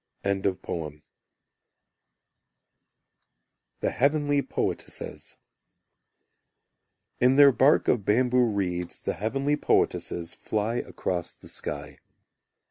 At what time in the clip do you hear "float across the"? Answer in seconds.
10.33-11.49